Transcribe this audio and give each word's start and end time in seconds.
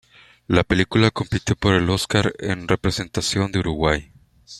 La 0.47 0.63
película 0.63 1.11
compitió 1.11 1.55
por 1.55 1.75
el 1.75 1.87
Óscar 1.91 2.33
a 2.41 2.51
en 2.51 2.67
representación 2.67 3.51
de 3.51 3.59
Uruguay. 3.59 4.11